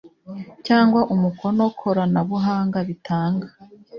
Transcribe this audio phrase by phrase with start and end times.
[0.67, 3.47] Cyangwa umukono koranabuhanga bitanga